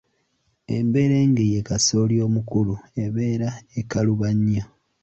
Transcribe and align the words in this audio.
Emberenge 0.77 1.43
ye 1.53 1.59
kasooli 1.67 2.15
omukalu 2.25 2.75
ebeera 3.03 3.49
ekaluba 3.79 4.27
nnyo. 4.37 4.63